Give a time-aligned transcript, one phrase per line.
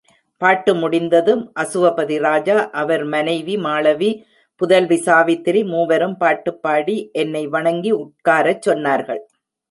[0.41, 4.09] பாட்டு முடிந்ததும் அசுவபதி ராஜா, அவர் மனைவி மாளவி,
[4.61, 9.21] புதல்வி சாவித்திரி மூவரும்பாட்டுப்பாடி என்னை வணங்கி உட்காரச் சொன்னார்கள்.